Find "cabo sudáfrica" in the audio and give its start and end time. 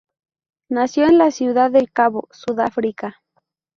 1.91-3.21